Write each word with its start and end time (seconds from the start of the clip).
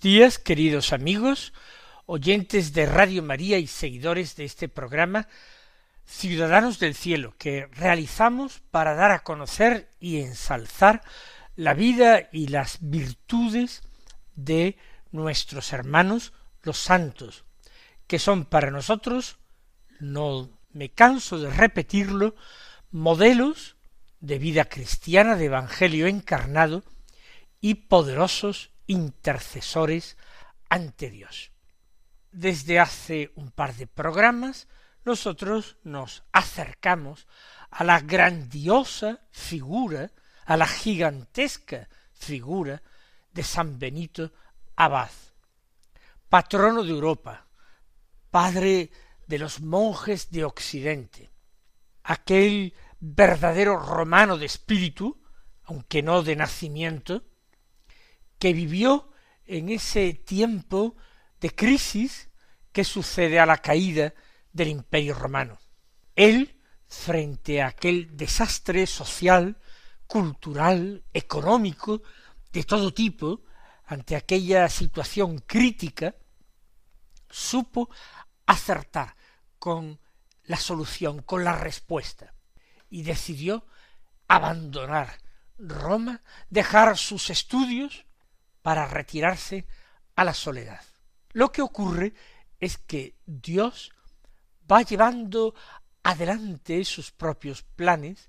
Días, 0.00 0.38
queridos 0.38 0.92
amigos, 0.92 1.52
oyentes 2.06 2.72
de 2.72 2.86
Radio 2.86 3.22
María 3.22 3.58
y 3.58 3.66
seguidores 3.66 4.36
de 4.36 4.44
este 4.44 4.68
programa 4.68 5.28
Ciudadanos 6.04 6.78
del 6.78 6.94
Cielo, 6.94 7.34
que 7.36 7.66
realizamos 7.72 8.60
para 8.70 8.94
dar 8.94 9.10
a 9.10 9.24
conocer 9.24 9.90
y 9.98 10.20
ensalzar 10.20 11.02
la 11.56 11.74
vida 11.74 12.28
y 12.32 12.48
las 12.48 12.78
virtudes 12.80 13.82
de 14.36 14.76
nuestros 15.10 15.72
hermanos 15.72 16.32
los 16.62 16.78
santos, 16.78 17.44
que 18.06 18.18
son 18.18 18.44
para 18.44 18.70
nosotros, 18.70 19.38
no 19.98 20.48
me 20.72 20.90
canso 20.90 21.38
de 21.38 21.50
repetirlo, 21.50 22.36
modelos 22.90 23.76
de 24.20 24.38
vida 24.38 24.66
cristiana, 24.66 25.34
de 25.36 25.46
Evangelio 25.46 26.06
encarnado 26.06 26.84
y 27.60 27.74
poderosos 27.74 28.70
intercesores 28.88 30.16
ante 30.68 31.10
Dios. 31.10 31.52
Desde 32.32 32.80
hace 32.80 33.30
un 33.36 33.52
par 33.52 33.74
de 33.76 33.86
programas 33.86 34.66
nosotros 35.04 35.78
nos 35.84 36.24
acercamos 36.32 37.26
a 37.70 37.84
la 37.84 38.00
grandiosa 38.00 39.20
figura, 39.30 40.10
a 40.44 40.56
la 40.56 40.66
gigantesca 40.66 41.88
figura 42.12 42.82
de 43.32 43.42
San 43.42 43.78
Benito 43.78 44.32
Abad, 44.76 45.10
patrono 46.28 46.82
de 46.82 46.90
Europa, 46.90 47.46
padre 48.30 48.90
de 49.26 49.38
los 49.38 49.60
monjes 49.60 50.30
de 50.30 50.44
Occidente, 50.44 51.30
aquel 52.02 52.74
verdadero 53.00 53.78
romano 53.78 54.38
de 54.38 54.46
espíritu, 54.46 55.22
aunque 55.64 56.02
no 56.02 56.22
de 56.22 56.36
nacimiento, 56.36 57.22
que 58.38 58.52
vivió 58.52 59.10
en 59.46 59.68
ese 59.68 60.14
tiempo 60.14 60.96
de 61.40 61.54
crisis 61.54 62.30
que 62.72 62.84
sucede 62.84 63.40
a 63.40 63.46
la 63.46 63.58
caída 63.58 64.14
del 64.52 64.68
imperio 64.68 65.14
romano. 65.14 65.58
Él, 66.14 66.60
frente 66.86 67.62
a 67.62 67.68
aquel 67.68 68.16
desastre 68.16 68.86
social, 68.86 69.60
cultural, 70.06 71.04
económico, 71.12 72.02
de 72.52 72.64
todo 72.64 72.92
tipo, 72.92 73.42
ante 73.84 74.16
aquella 74.16 74.68
situación 74.68 75.38
crítica, 75.38 76.14
supo 77.30 77.90
acertar 78.46 79.16
con 79.58 80.00
la 80.44 80.56
solución, 80.56 81.22
con 81.22 81.44
la 81.44 81.52
respuesta, 81.52 82.34
y 82.90 83.02
decidió 83.02 83.66
abandonar 84.28 85.18
Roma, 85.58 86.22
dejar 86.48 86.96
sus 86.96 87.30
estudios, 87.30 88.06
para 88.68 88.86
retirarse 88.86 89.64
a 90.14 90.24
la 90.24 90.34
soledad. 90.34 90.82
Lo 91.32 91.50
que 91.50 91.62
ocurre 91.62 92.12
es 92.60 92.76
que 92.76 93.14
Dios 93.24 93.92
va 94.70 94.82
llevando 94.82 95.54
adelante 96.02 96.84
sus 96.84 97.10
propios 97.10 97.62
planes, 97.62 98.28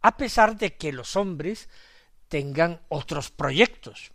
a 0.00 0.16
pesar 0.16 0.56
de 0.56 0.74
que 0.74 0.90
los 0.90 1.14
hombres 1.14 1.68
tengan 2.26 2.80
otros 2.88 3.30
proyectos. 3.30 4.10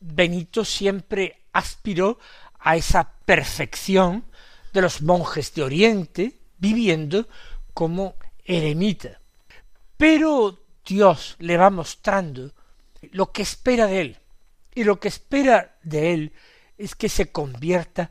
Benito 0.00 0.64
siempre 0.64 1.44
aspiró 1.52 2.18
a 2.58 2.74
esa 2.76 3.06
perfección 3.26 4.24
de 4.72 4.80
los 4.80 5.02
monjes 5.02 5.52
de 5.52 5.62
Oriente, 5.62 6.40
viviendo 6.56 7.28
como 7.74 8.14
eremita. 8.42 9.20
Pero 9.98 10.58
Dios 10.86 11.36
le 11.38 11.58
va 11.58 11.68
mostrando 11.68 12.54
lo 13.10 13.30
que 13.30 13.42
espera 13.42 13.86
de 13.88 14.00
él, 14.00 14.20
y 14.76 14.84
lo 14.84 15.00
que 15.00 15.08
espera 15.08 15.74
de 15.82 16.12
él 16.12 16.32
es 16.76 16.94
que 16.94 17.08
se 17.08 17.32
convierta 17.32 18.10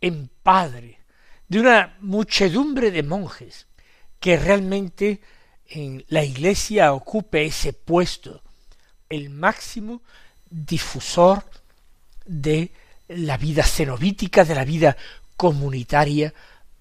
en 0.00 0.30
padre 0.42 0.98
de 1.46 1.60
una 1.60 1.96
muchedumbre 2.00 2.90
de 2.90 3.02
monjes, 3.02 3.66
que 4.18 4.38
realmente 4.38 5.20
en 5.68 6.06
la 6.08 6.24
iglesia 6.24 6.94
ocupe 6.94 7.44
ese 7.44 7.74
puesto, 7.74 8.42
el 9.10 9.28
máximo 9.28 10.00
difusor 10.48 11.44
de 12.24 12.72
la 13.08 13.36
vida 13.36 13.62
cenobítica, 13.62 14.46
de 14.46 14.54
la 14.54 14.64
vida 14.64 14.96
comunitaria 15.36 16.32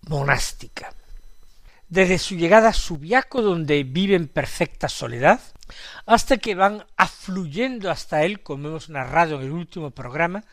monástica. 0.08 0.94
Desde 1.90 2.20
su 2.20 2.36
llegada 2.36 2.70
a 2.70 2.74
Subiaco, 2.74 3.42
donde 3.42 3.84
vive 3.84 4.16
en 4.16 4.30
perfecta 4.30 4.88
soledad, 4.88 5.42
hasta 6.06 6.38
que 6.38 6.56
van 6.56 6.86
afluyendo 6.96 7.90
hasta 7.90 8.24
él, 8.24 8.42
como 8.44 8.70
hemos 8.70 8.90
narrado 8.90 9.36
en 9.36 9.44
el 9.44 9.52
último 9.52 9.92
programa, 9.92 10.44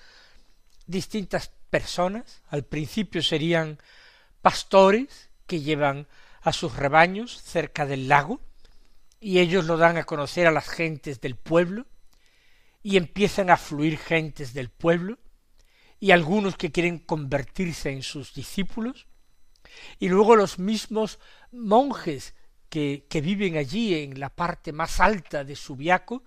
distintas 0.87 1.53
personas, 1.71 2.43
al 2.49 2.65
principio 2.65 3.23
serían 3.23 3.79
pastores 4.41 5.31
que 5.47 5.61
llevan 5.61 6.07
a 6.43 6.53
sus 6.53 6.77
rebaños 6.77 7.41
cerca 7.43 7.87
del 7.87 8.09
lago, 8.09 8.41
y 9.21 9.39
ellos 9.39 9.67
lo 9.67 9.77
dan 9.77 9.97
a 9.97 10.05
conocer 10.05 10.47
a 10.47 10.51
las 10.51 10.69
gentes 10.69 11.21
del 11.21 11.37
pueblo, 11.37 11.87
y 12.83 12.97
empiezan 12.97 13.51
a 13.51 13.57
fluir 13.57 13.97
gentes 13.99 14.53
del 14.55 14.69
pueblo, 14.69 15.19
y 16.01 16.11
algunos 16.11 16.57
que 16.57 16.73
quieren 16.73 16.99
convertirse 16.99 17.91
en 17.91 18.03
sus 18.03 18.35
discípulos, 18.35 19.07
y 19.99 20.09
luego 20.09 20.37
los 20.37 20.59
mismos 20.59 21.21
monjes 21.53 22.35
que, 22.73 23.21
viven 23.21 23.59
allí 23.59 23.95
en 23.97 24.19
la 24.19 24.31
parte 24.31 24.73
más 24.73 24.99
alta 24.99 25.45
de 25.45 25.57
Subiaco, 25.57 26.25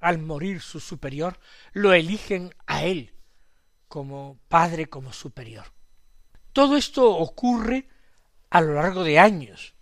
al 0.00 0.18
morir 0.18 0.60
su 0.60 0.78
superior, 0.78 1.40
lo 1.72 1.92
eligen 1.92 2.54
a 2.68 2.84
él 2.84 3.12
como 3.88 4.38
padre, 4.46 4.86
como 4.86 5.12
superior. 5.12 5.66
Todo 6.52 6.76
esto 6.76 7.10
ocurre 7.10 7.88
a 8.48 8.60
lo 8.60 8.74
largo 8.74 9.02
de 9.02 9.18
años. 9.18 9.74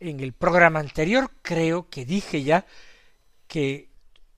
En 0.00 0.18
el 0.18 0.32
programa 0.32 0.80
anterior 0.80 1.30
creo 1.40 1.88
que 1.88 2.04
dije 2.04 2.42
ya 2.42 2.66
que 3.46 3.90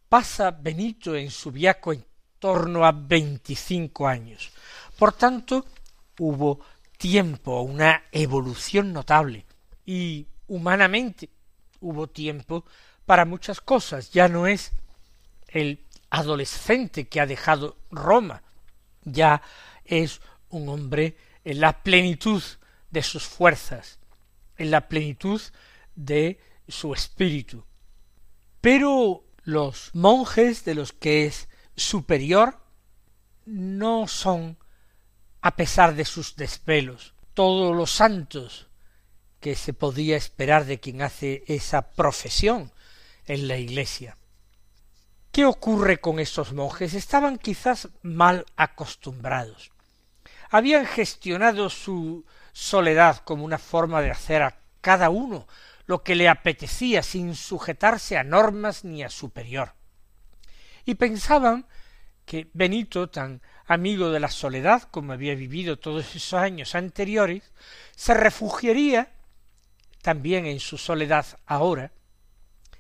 pasa 0.07 0.51
Benito 0.51 1.17
en 1.17 1.31
Subiaco 1.31 1.95
en 1.95 2.05
torno 2.39 2.85
a 2.85 2.93
veinticinco 2.93 4.07
años. 4.07 4.53
Por 4.99 5.15
tanto, 5.15 5.65
hubo 6.19 6.61
tiempo, 6.99 7.63
una 7.63 8.03
evolución 8.13 8.93
notable. 8.93 9.47
Y 9.87 10.27
humanamente 10.53 11.31
hubo 11.81 12.09
tiempo 12.09 12.67
para 13.07 13.25
muchas 13.25 13.61
cosas. 13.63 14.11
Ya 14.11 14.29
no 14.29 14.47
es 14.47 14.73
el 15.49 15.85
adolescente 16.11 17.09
que 17.09 17.21
ha 17.21 17.27
dejado 17.27 17.79
Roma, 17.91 18.43
ya 19.03 19.41
es 19.87 20.21
un 20.51 20.69
hombre 20.69 21.17
en 21.45 21.61
la 21.61 21.83
plenitud 21.83 22.43
de 22.91 23.03
sus 23.03 23.25
fuerzas, 23.25 23.99
en 24.59 24.71
la 24.71 24.89
plenitud 24.89 25.41
de 25.95 26.39
su 26.69 26.93
espíritu. 26.93 27.65
Pero 28.61 29.25
los 29.45 29.91
monjes 29.95 30.67
de 30.67 30.75
los 30.75 30.93
que 30.93 31.25
es 31.25 31.49
superior 31.77 32.59
no 33.47 34.07
son, 34.07 34.59
a 35.41 35.57
pesar 35.57 35.95
de 35.95 36.05
sus 36.05 36.37
desvelos, 36.37 37.15
todos 37.33 37.75
los 37.75 37.91
santos 37.91 38.69
que 39.43 39.57
se 39.57 39.75
podía 39.75 40.17
esperar 40.17 40.65
de 40.67 40.79
quien 40.79 41.03
hace 41.03 41.43
esa 41.49 41.91
profesión 41.91 42.71
en 43.27 43.49
la 43.49 43.59
iglesia. 43.59 44.17
¿Qué 45.33 45.45
ocurre 45.45 45.99
con 45.99 46.21
estos 46.21 46.53
monjes? 46.53 46.95
Estaban 46.95 47.39
quizás 47.39 47.89
mal 48.03 48.47
acostumbrados. 48.57 49.73
Habían 50.49 50.87
gestionado 50.87 51.71
su 51.71 52.25
soledad 52.53 53.17
como 53.25 53.45
una 53.45 53.59
forma 53.59 54.01
de 54.01 54.13
hacer 54.13 54.43
a 54.43 54.61
cada 54.81 55.11
uno 55.11 55.49
lo 55.87 56.05
que 56.05 56.15
le 56.15 56.29
apetecía 56.29 57.03
sin 57.03 57.35
sujetarse 57.35 58.17
a 58.17 58.23
normas 58.23 58.85
ni 58.85 59.03
a 59.03 59.11
superior. 59.11 59.75
Y 60.85 60.95
pensaban 60.95 61.67
que 62.25 62.49
Benito, 62.53 63.11
tan 63.11 63.43
amigo 63.67 64.11
de 64.11 64.21
la 64.21 64.31
soledad 64.31 64.85
como 64.85 65.13
había 65.13 65.35
vivido 65.35 65.81
todos 65.81 66.15
esos 66.15 66.35
años 66.35 66.77
anteriores, 66.77 67.51
se 67.97 68.15
refugiaría 68.15 69.09
también 70.03 70.47
en 70.47 70.61
su 70.61 70.77
soledad 70.77 71.27
ahora, 71.47 71.93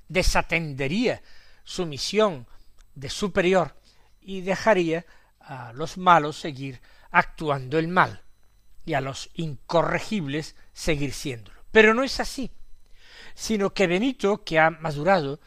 desatendería 0.08 1.22
su 1.64 1.86
misión 1.86 2.46
de 2.94 3.08
superior 3.08 3.74
y 4.20 4.42
dejaría 4.42 5.06
a 5.40 5.72
los 5.72 5.96
malos 5.96 6.36
seguir 6.36 6.80
actuando 7.10 7.78
el 7.78 7.88
mal 7.88 8.22
y 8.84 8.94
a 8.94 9.00
los 9.00 9.30
incorregibles 9.34 10.56
seguir 10.72 11.12
siéndolo. 11.12 11.62
Pero 11.70 11.94
no 11.94 12.02
es 12.02 12.20
así, 12.20 12.50
sino 13.34 13.72
que 13.72 13.86
Benito, 13.86 14.44
que 14.44 14.58
ha 14.58 14.70
madurado, 14.70 15.40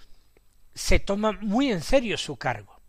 se 0.74 1.00
toma 1.00 1.34
muy 1.34 1.72
en 1.72 1.82
serio 1.82 2.18
su 2.18 2.38
cargo 2.38 2.82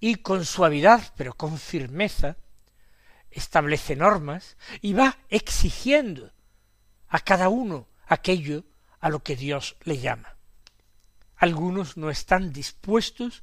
y 0.00 0.16
con 0.16 0.44
suavidad, 0.44 1.12
pero 1.16 1.34
con 1.34 1.58
firmeza, 1.58 2.36
establece 3.30 3.96
normas 3.96 4.56
y 4.80 4.92
va 4.92 5.18
exigiendo 5.28 6.32
a 7.08 7.20
cada 7.20 7.48
uno 7.48 7.88
aquello 8.06 8.64
a 9.00 9.08
lo 9.08 9.22
que 9.22 9.36
Dios 9.36 9.76
le 9.82 9.98
llama. 9.98 10.36
Algunos 11.36 11.96
no 11.96 12.10
están 12.10 12.52
dispuestos 12.52 13.42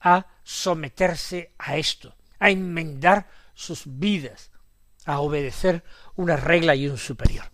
a 0.00 0.26
someterse 0.42 1.54
a 1.58 1.76
esto, 1.76 2.16
a 2.38 2.50
enmendar 2.50 3.28
sus 3.54 3.82
vidas, 3.84 4.50
a 5.04 5.20
obedecer 5.20 5.84
una 6.14 6.36
regla 6.36 6.74
y 6.74 6.88
un 6.88 6.98
superior. 6.98 7.50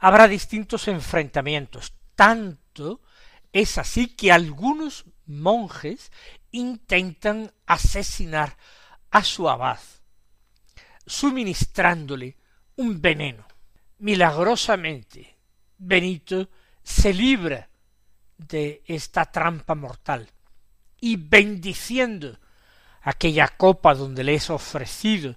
Habrá 0.00 0.28
distintos 0.28 0.88
enfrentamientos, 0.88 1.94
tanto 2.14 3.00
es 3.52 3.78
así 3.78 4.08
que 4.08 4.32
algunos 4.32 5.04
monjes 5.26 6.10
intentan 6.50 7.52
asesinar 7.66 8.56
a 9.10 9.24
su 9.24 9.48
abad, 9.48 9.78
suministrándole 11.06 12.36
un 12.76 13.00
veneno. 13.00 13.46
Milagrosamente, 13.98 15.36
Benito 15.78 16.48
se 16.82 17.12
libra 17.12 17.68
de 18.36 18.82
esta 18.86 19.24
trampa 19.26 19.74
mortal 19.74 20.28
y 21.00 21.16
bendiciendo 21.16 22.38
aquella 23.02 23.48
copa 23.48 23.94
donde 23.94 24.24
le 24.24 24.34
es 24.34 24.50
ofrecido 24.50 25.36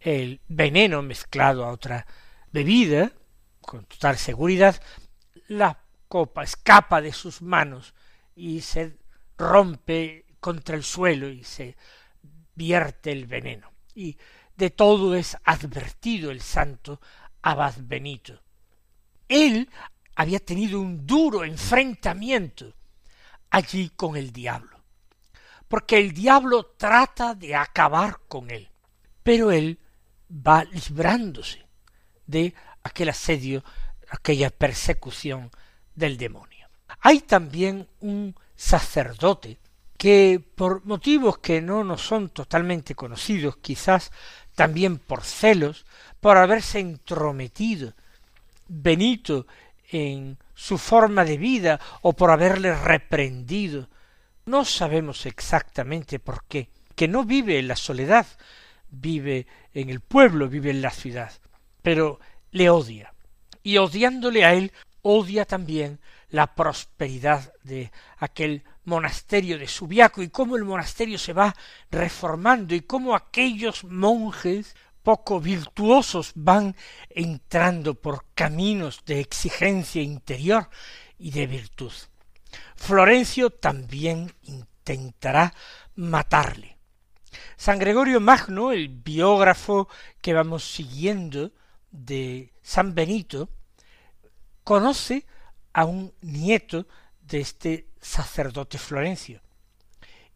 el 0.00 0.40
veneno 0.48 1.02
mezclado 1.02 1.64
a 1.64 1.72
otra 1.72 2.06
bebida, 2.52 3.12
con 3.60 3.84
total 3.84 4.18
seguridad, 4.18 4.80
la 5.48 5.78
copa 6.08 6.42
escapa 6.44 7.00
de 7.00 7.12
sus 7.12 7.42
manos 7.42 7.94
y 8.34 8.60
se 8.60 8.98
rompe 9.38 10.26
contra 10.40 10.76
el 10.76 10.84
suelo 10.84 11.28
y 11.28 11.44
se 11.44 11.76
vierte 12.54 13.12
el 13.12 13.26
veneno. 13.26 13.72
Y 13.94 14.16
de 14.56 14.70
todo 14.70 15.14
es 15.14 15.36
advertido 15.44 16.30
el 16.30 16.40
santo 16.40 17.00
abad 17.44 17.74
Benito. 17.78 18.40
Él 19.28 19.68
había 20.16 20.40
tenido 20.40 20.80
un 20.80 21.06
duro 21.06 21.44
enfrentamiento 21.44 22.72
allí 23.50 23.90
con 23.90 24.16
el 24.16 24.32
diablo, 24.32 24.80
porque 25.68 25.98
el 25.98 26.12
diablo 26.12 26.74
trata 26.76 27.34
de 27.34 27.54
acabar 27.54 28.20
con 28.28 28.50
él, 28.50 28.68
pero 29.22 29.52
él 29.52 29.78
va 30.30 30.64
librándose 30.64 31.64
de 32.26 32.54
aquel 32.82 33.10
asedio, 33.10 33.62
aquella 34.08 34.50
persecución 34.50 35.50
del 35.94 36.16
demonio. 36.16 36.68
Hay 37.00 37.20
también 37.20 37.86
un 38.00 38.34
sacerdote 38.56 39.58
que 39.98 40.42
por 40.54 40.84
motivos 40.84 41.38
que 41.38 41.60
no 41.60 41.84
nos 41.84 42.02
son 42.02 42.30
totalmente 42.30 42.94
conocidos, 42.94 43.58
quizás 43.58 44.10
también 44.54 44.98
por 44.98 45.22
celos, 45.24 45.84
por 46.24 46.38
haberse 46.38 46.78
entrometido 46.78 47.92
Benito 48.66 49.46
en 49.90 50.38
su 50.54 50.78
forma 50.78 51.22
de 51.22 51.36
vida 51.36 51.78
o 52.00 52.14
por 52.14 52.30
haberle 52.30 52.74
reprendido. 52.74 53.90
No 54.46 54.64
sabemos 54.64 55.26
exactamente 55.26 56.18
por 56.18 56.44
qué, 56.44 56.70
que 56.96 57.08
no 57.08 57.24
vive 57.24 57.58
en 57.58 57.68
la 57.68 57.76
soledad, 57.76 58.26
vive 58.88 59.46
en 59.74 59.90
el 59.90 60.00
pueblo, 60.00 60.48
vive 60.48 60.70
en 60.70 60.80
la 60.80 60.92
ciudad, 60.92 61.30
pero 61.82 62.20
le 62.52 62.70
odia. 62.70 63.12
Y 63.62 63.76
odiándole 63.76 64.46
a 64.46 64.54
él, 64.54 64.72
odia 65.02 65.44
también 65.44 66.00
la 66.30 66.54
prosperidad 66.54 67.52
de 67.64 67.92
aquel 68.16 68.62
monasterio 68.86 69.58
de 69.58 69.68
Subiaco 69.68 70.22
y 70.22 70.30
cómo 70.30 70.56
el 70.56 70.64
monasterio 70.64 71.18
se 71.18 71.34
va 71.34 71.54
reformando 71.90 72.74
y 72.74 72.80
cómo 72.80 73.14
aquellos 73.14 73.84
monjes 73.84 74.74
poco 75.04 75.38
virtuosos 75.38 76.32
van 76.34 76.74
entrando 77.10 77.94
por 77.94 78.24
caminos 78.34 79.04
de 79.04 79.20
exigencia 79.20 80.02
interior 80.02 80.68
y 81.18 81.30
de 81.30 81.46
virtud. 81.46 81.92
Florencio 82.74 83.50
también 83.50 84.34
intentará 84.42 85.54
matarle. 85.94 86.78
San 87.56 87.78
Gregorio 87.78 88.18
Magno, 88.20 88.72
el 88.72 88.88
biógrafo 88.88 89.88
que 90.20 90.32
vamos 90.32 90.64
siguiendo 90.64 91.52
de 91.90 92.52
San 92.62 92.94
Benito, 92.94 93.50
conoce 94.64 95.26
a 95.72 95.84
un 95.84 96.14
nieto 96.22 96.86
de 97.20 97.40
este 97.40 97.88
sacerdote 98.00 98.78
Florencio 98.78 99.42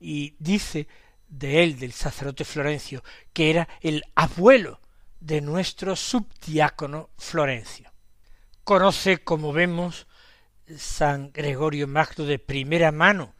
y 0.00 0.34
dice 0.38 0.88
de 1.28 1.62
él, 1.62 1.78
del 1.78 1.92
sacerdote 1.92 2.44
Florencio, 2.44 3.02
que 3.32 3.50
era 3.50 3.68
el 3.80 4.04
abuelo 4.14 4.80
de 5.20 5.40
nuestro 5.40 5.96
subdiácono 5.96 7.10
Florencio. 7.18 7.90
Conoce, 8.64 9.18
como 9.18 9.52
vemos, 9.52 10.06
San 10.76 11.32
Gregorio 11.32 11.86
Magno 11.86 12.24
de 12.24 12.38
primera 12.38 12.92
mano 12.92 13.34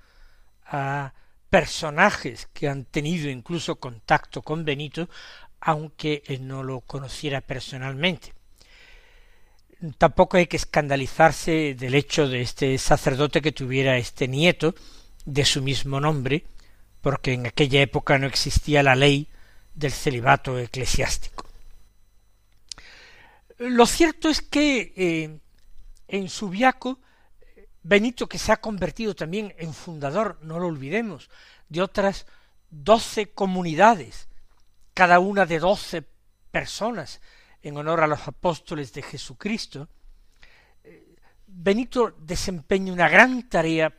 a 0.67 1.13
personajes 1.51 2.49
que 2.53 2.69
han 2.69 2.85
tenido 2.85 3.31
incluso 3.31 3.77
contacto 3.77 4.43
con 4.43 4.65
Benito, 4.65 5.09
aunque 5.61 6.23
él 6.27 6.47
no 6.47 6.63
lo 6.63 6.81
conociera 6.81 7.41
personalmente. 7.41 8.35
Tampoco 9.97 10.37
hay 10.37 10.47
que 10.47 10.57
escandalizarse 10.57 11.75
del 11.75 11.95
hecho 11.95 12.29
de 12.29 12.43
este 12.43 12.77
sacerdote 12.79 13.41
que 13.41 13.53
tuviera 13.53 13.97
este 13.97 14.27
nieto 14.27 14.75
de 15.25 15.45
su 15.45 15.63
mismo 15.63 16.01
nombre, 16.01 16.45
porque 17.01 17.33
en 17.33 17.47
aquella 17.47 17.81
época 17.81 18.19
no 18.19 18.27
existía 18.27 18.83
la 18.83 18.95
ley 18.95 19.29
del 19.75 19.93
celibato 19.93 20.59
eclesiástico. 20.59 21.47
Lo 23.59 23.87
cierto 23.87 24.29
es 24.29 24.41
que 24.41 24.93
eh, 24.97 25.41
en 26.09 26.29
Subiaco, 26.29 27.01
Benito, 27.83 28.29
que 28.29 28.39
se 28.39 28.53
ha 28.53 28.59
convertido 28.59 29.15
también 29.15 29.55
en 29.59 29.73
fundador, 29.73 30.39
no 30.43 30.59
lo 30.59 30.67
olvidemos, 30.67 31.31
de 31.69 31.83
otras 31.83 32.27
doce 32.71 33.31
comunidades, 33.31 34.29
cada 34.95 35.19
una 35.21 35.47
de 35.47 35.59
doce 35.59 36.05
personas, 36.51 37.21
en 37.63 37.77
honor 37.77 38.03
a 38.03 38.07
los 38.07 38.27
apóstoles 38.29 38.93
de 38.93 39.03
Jesucristo, 39.03 39.89
eh, 40.85 41.17
Benito 41.47 42.15
desempeña 42.19 42.93
una 42.93 43.09
gran 43.09 43.49
tarea 43.49 43.93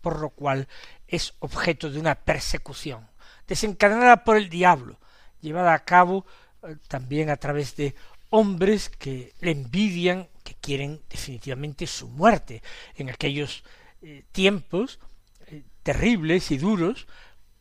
por 0.00 0.20
lo 0.20 0.30
cual 0.30 0.68
es 1.06 1.34
objeto 1.40 1.90
de 1.90 1.98
una 1.98 2.14
persecución, 2.14 3.08
desencadenada 3.46 4.24
por 4.24 4.36
el 4.36 4.48
diablo, 4.48 4.98
llevada 5.40 5.74
a 5.74 5.84
cabo 5.84 6.26
eh, 6.62 6.76
también 6.88 7.30
a 7.30 7.36
través 7.36 7.76
de 7.76 7.94
hombres 8.30 8.88
que 8.88 9.32
le 9.40 9.52
envidian, 9.52 10.28
que 10.44 10.54
quieren 10.54 11.00
definitivamente 11.08 11.86
su 11.86 12.08
muerte. 12.08 12.62
En 12.94 13.10
aquellos 13.10 13.64
eh, 14.02 14.24
tiempos 14.32 14.98
eh, 15.46 15.64
terribles 15.82 16.50
y 16.50 16.58
duros, 16.58 17.06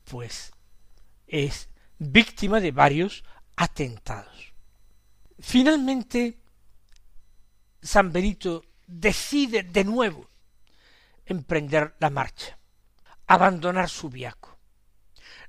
pues 0.06 0.52
es 1.28 1.70
víctima 2.00 2.60
de 2.60 2.72
varios 2.72 3.24
atentados. 3.56 4.54
Finalmente, 5.40 6.38
San 7.82 8.12
Benito 8.12 8.64
decide 8.88 9.64
de 9.64 9.84
nuevo 9.84 10.28
emprender 11.28 11.96
la 12.00 12.10
marcha, 12.10 12.58
abandonar 13.28 13.90
su 13.90 14.10
viaco. 14.10 14.58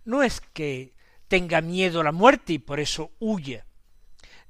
No 0.04 0.22
es 0.22 0.40
que 0.40 0.94
tenga 1.28 1.60
miedo 1.60 2.00
a 2.00 2.04
la 2.04 2.12
muerte 2.12 2.54
y 2.54 2.58
por 2.58 2.80
eso 2.80 3.12
huya. 3.18 3.64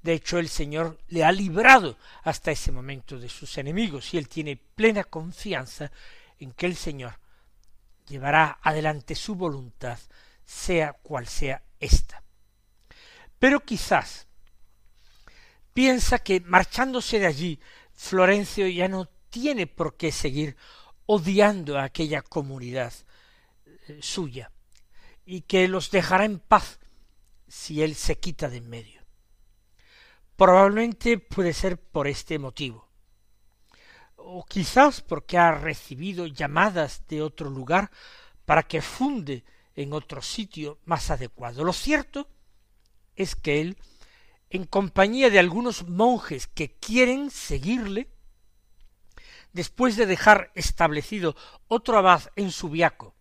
De 0.02 0.12
hecho, 0.12 0.38
el 0.38 0.48
Señor 0.48 0.98
le 1.08 1.24
ha 1.24 1.32
librado 1.32 1.98
hasta 2.22 2.50
ese 2.50 2.72
momento 2.72 3.18
de 3.18 3.28
sus 3.28 3.58
enemigos 3.58 4.14
y 4.14 4.18
él 4.18 4.28
tiene 4.28 4.56
plena 4.56 5.04
confianza 5.04 5.90
en 6.38 6.52
que 6.52 6.66
el 6.66 6.76
Señor 6.76 7.18
llevará 8.06 8.58
adelante 8.62 9.14
su 9.14 9.34
voluntad, 9.34 9.98
sea 10.44 10.92
cual 10.92 11.26
sea 11.26 11.62
ésta. 11.80 12.22
Pero 13.38 13.60
quizás 13.60 14.26
piensa 15.74 16.18
que 16.20 16.40
marchándose 16.40 17.18
de 17.18 17.26
allí 17.26 17.60
Florencio 17.92 18.66
ya 18.68 18.88
no 18.88 19.06
tiene 19.30 19.66
por 19.66 19.96
qué 19.96 20.12
seguir 20.12 20.56
odiando 21.10 21.78
a 21.78 21.84
aquella 21.84 22.20
comunidad 22.20 22.92
eh, 23.64 23.98
suya, 24.02 24.52
y 25.24 25.40
que 25.40 25.66
los 25.66 25.90
dejará 25.90 26.26
en 26.26 26.38
paz 26.38 26.78
si 27.48 27.82
él 27.82 27.94
se 27.94 28.18
quita 28.18 28.50
de 28.50 28.58
en 28.58 28.68
medio. 28.68 29.00
Probablemente 30.36 31.18
puede 31.18 31.54
ser 31.54 31.80
por 31.80 32.08
este 32.08 32.38
motivo, 32.38 32.86
o 34.16 34.44
quizás 34.44 35.00
porque 35.00 35.38
ha 35.38 35.52
recibido 35.52 36.26
llamadas 36.26 37.06
de 37.08 37.22
otro 37.22 37.48
lugar 37.48 37.90
para 38.44 38.64
que 38.64 38.82
funde 38.82 39.44
en 39.76 39.94
otro 39.94 40.20
sitio 40.20 40.78
más 40.84 41.10
adecuado. 41.10 41.64
Lo 41.64 41.72
cierto 41.72 42.28
es 43.16 43.34
que 43.34 43.62
él, 43.62 43.78
en 44.50 44.64
compañía 44.64 45.30
de 45.30 45.38
algunos 45.38 45.88
monjes 45.88 46.46
que 46.48 46.74
quieren 46.74 47.30
seguirle, 47.30 48.10
después 49.58 49.96
de 49.96 50.06
dejar 50.06 50.52
establecido 50.54 51.34
otro 51.66 51.98
abad 51.98 52.22
en 52.36 52.52
Subiaco, 52.52 53.16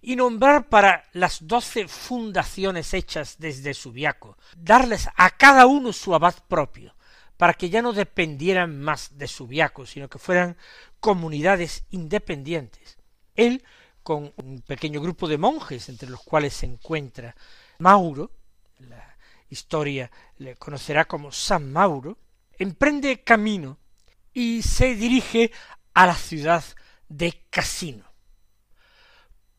y 0.00 0.16
nombrar 0.16 0.68
para 0.68 1.04
las 1.12 1.46
doce 1.46 1.86
fundaciones 1.86 2.94
hechas 2.94 3.36
desde 3.38 3.74
Subiaco, 3.74 4.36
darles 4.56 5.08
a 5.14 5.30
cada 5.30 5.66
uno 5.66 5.92
su 5.92 6.16
abad 6.16 6.34
propio, 6.48 6.96
para 7.36 7.54
que 7.54 7.70
ya 7.70 7.80
no 7.80 7.92
dependieran 7.92 8.80
más 8.80 9.16
de 9.18 9.28
Subiaco, 9.28 9.86
sino 9.86 10.08
que 10.08 10.18
fueran 10.18 10.56
comunidades 10.98 11.84
independientes. 11.90 12.98
Él, 13.36 13.62
con 14.02 14.32
un 14.34 14.62
pequeño 14.62 15.00
grupo 15.00 15.28
de 15.28 15.38
monjes, 15.38 15.88
entre 15.88 16.10
los 16.10 16.24
cuales 16.24 16.54
se 16.54 16.66
encuentra 16.66 17.36
Mauro, 17.78 18.32
la 18.80 19.16
historia 19.48 20.10
le 20.38 20.56
conocerá 20.56 21.04
como 21.04 21.30
San 21.30 21.72
Mauro, 21.72 22.18
emprende 22.58 23.22
camino 23.22 23.78
y 24.38 24.62
se 24.62 24.94
dirige 24.94 25.50
a 25.94 26.06
la 26.06 26.14
ciudad 26.14 26.62
de 27.08 27.42
Casino. 27.50 28.04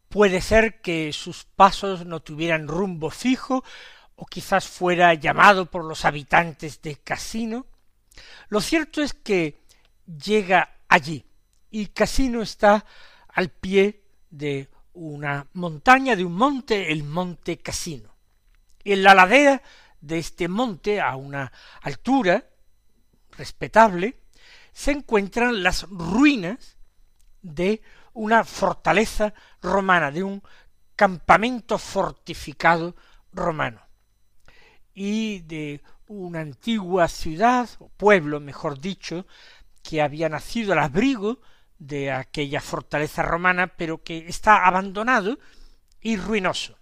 Puede 0.08 0.40
ser 0.40 0.80
que 0.80 1.12
sus 1.12 1.44
pasos 1.44 2.06
no 2.06 2.22
tuvieran 2.22 2.66
rumbo 2.66 3.10
fijo, 3.10 3.66
o 4.16 4.26
quizás 4.26 4.70
fuera 4.70 5.14
llamado 5.16 5.66
por 5.66 5.84
los 5.84 6.06
habitantes 6.06 6.82
de 6.82 6.96
Casino. 6.96 7.66
Lo 8.48 8.62
cierto 8.62 9.02
es 9.02 9.14
que 9.14 9.60
llega 10.06 10.78
allí, 10.88 11.26
y 11.70 11.88
Casino 11.88 12.42
está 12.42 12.86
al 13.28 13.50
pie 13.50 14.02
de 14.30 14.70
una 14.94 15.46
montaña, 15.56 16.16
de 16.16 16.24
un 16.24 16.36
monte, 16.36 16.90
el 16.90 17.04
monte 17.04 17.58
Casino. 17.58 18.16
Y 18.86 18.94
en 18.94 19.04
la 19.04 19.14
ladera 19.14 19.62
de 20.00 20.20
este 20.20 20.48
monte, 20.48 21.02
a 21.02 21.18
una 21.18 21.52
altura 21.82 22.46
respetable, 23.32 24.16
se 24.74 24.92
encuentran 24.92 25.64
las 25.64 25.84
ruinas 25.90 26.78
de 27.42 27.82
una 28.14 28.44
fortaleza 28.44 29.34
romana, 29.62 30.12
de 30.12 30.24
un 30.24 30.44
campamento 30.96 31.78
fortificado 31.78 32.96
romano 33.32 33.82
y 34.94 35.40
de 35.42 35.82
una 36.08 36.42
antigua 36.42 37.08
ciudad, 37.08 37.70
o 37.80 37.88
pueblo, 37.90 38.40
mejor 38.40 38.80
dicho, 38.80 39.26
que 39.84 40.02
había 40.02 40.28
nacido 40.28 40.74
al 40.74 40.80
abrigo 40.80 41.40
de 41.78 42.12
aquella 42.12 42.60
fortaleza 42.60 43.24
romana, 43.24 43.68
pero 43.78 44.04
que 44.04 44.28
está 44.28 44.66
abandonado 44.66 45.40
y 46.02 46.18
ruinoso. 46.18 46.78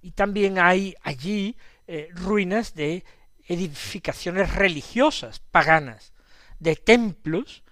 Y 0.00 0.12
también 0.12 0.58
hay 0.58 0.94
allí 1.02 1.56
eh, 1.86 2.08
ruinas 2.12 2.74
de 2.74 3.04
edificaciones 3.46 4.54
religiosas 4.54 5.40
paganas, 5.40 6.12
de 6.58 6.76
templos 6.76 7.62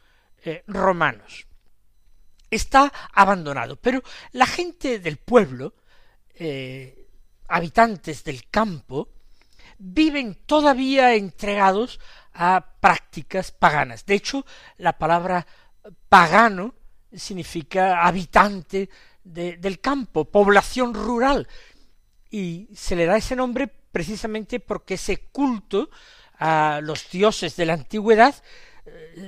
eh, 0.44 0.62
romanos 0.66 1.46
está 2.50 2.92
abandonado. 3.12 3.76
Pero 3.76 4.02
la 4.32 4.46
gente 4.46 4.98
del 4.98 5.16
pueblo, 5.18 5.74
eh, 6.34 7.08
habitantes 7.48 8.24
del 8.24 8.48
campo, 8.48 9.10
viven 9.78 10.42
todavía 10.46 11.14
entregados 11.14 12.00
a 12.32 12.74
prácticas 12.80 13.52
paganas. 13.52 14.04
De 14.06 14.14
hecho, 14.14 14.44
la 14.78 14.98
palabra 14.98 15.46
pagano 16.08 16.74
significa 17.12 18.04
habitante 18.04 18.88
del 19.22 19.80
campo, 19.80 20.26
población 20.26 20.94
rural, 20.94 21.48
y 22.30 22.68
se 22.74 22.94
le 22.94 23.06
da 23.06 23.16
ese 23.16 23.34
nombre 23.34 23.66
precisamente 23.66 24.60
porque 24.60 24.94
ese 24.94 25.28
culto 25.32 25.90
a 26.38 26.80
los 26.82 27.10
dioses 27.10 27.56
de 27.56 27.66
la 27.66 27.72
antigüedad 27.72 28.34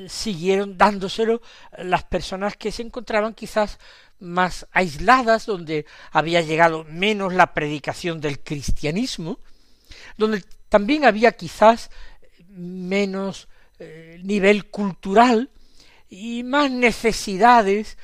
siguieron 0.09 0.79
dándoselo 0.79 1.41
las 1.79 2.05
personas 2.05 2.57
que 2.57 2.73
se 2.73 2.83
encontraban 2.83 3.35
quizás 3.35 3.79
más 4.21 4.67
aisladas, 4.73 5.47
donde 5.47 5.87
había 6.11 6.41
llegado 6.41 6.85
menos 6.85 7.33
la 7.33 7.55
predicación 7.55 8.21
del 8.21 8.41
cristianismo, 8.41 9.39
donde 10.17 10.43
también 10.69 11.05
había 11.05 11.33
quizás 11.33 11.91
menos 12.49 13.49
eh, 13.79 14.21
nivel 14.25 14.67
cultural 14.71 15.51
y 16.09 16.43
más 16.43 16.71
necesidades 16.71 17.97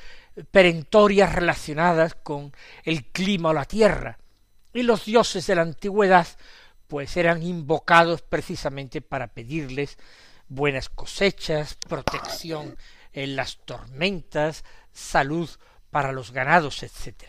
perentorias 0.51 1.33
relacionadas 1.33 2.15
con 2.15 2.53
el 2.83 3.05
clima 3.05 3.49
o 3.49 3.53
la 3.53 3.65
tierra. 3.65 4.17
Y 4.73 4.83
los 4.83 5.05
dioses 5.05 5.47
de 5.47 5.55
la 5.55 5.61
antigüedad 5.61 6.27
pues 6.87 7.17
eran 7.17 7.41
invocados 7.41 8.21
precisamente 8.21 9.01
para 9.01 9.27
pedirles 9.27 9.97
buenas 10.47 10.89
cosechas, 10.89 11.75
protección 11.87 12.77
en 13.13 13.35
las 13.35 13.57
tormentas, 13.65 14.63
salud 14.91 15.49
para 15.89 16.11
los 16.11 16.31
ganados, 16.31 16.83
etc. 16.83 17.23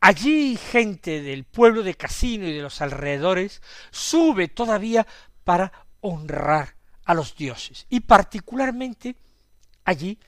Allí 0.00 0.56
gente 0.56 1.22
del 1.22 1.44
pueblo 1.44 1.82
de 1.82 1.94
Casino 1.94 2.46
y 2.46 2.52
de 2.52 2.62
los 2.62 2.80
alrededores 2.80 3.62
sube 3.90 4.48
todavía 4.48 5.06
para 5.44 5.72
honrar 6.00 6.74
a 7.04 7.14
los 7.14 7.36
dioses. 7.36 7.86
Y 7.88 8.00
particularmente 8.00 9.16
allí 9.84 10.18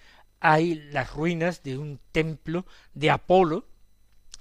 hay 0.40 0.75
las 0.75 1.12
ruinas 1.12 1.62
de 1.62 1.78
un 1.78 1.99
templo 2.12 2.66
de 2.92 3.11
Apolo, 3.11 3.66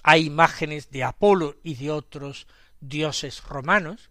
hay 0.03 0.25
imágenes 0.25 0.91
de 0.91 1.03
Apolo 1.03 1.55
y 1.63 1.75
de 1.75 1.91
otros 1.91 2.45
dioses 2.81 3.41
romanos, 3.43 4.09